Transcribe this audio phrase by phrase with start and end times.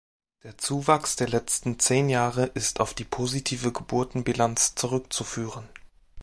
[0.41, 5.69] Der Zuwachs der letzten zehn Jahre ist auf die positive Geburtenbilanz zurückzuführen.